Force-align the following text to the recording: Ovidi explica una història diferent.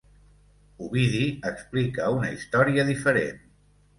Ovidi 0.85 1.27
explica 1.51 2.09
una 2.15 2.31
història 2.37 2.89
diferent. 2.91 3.41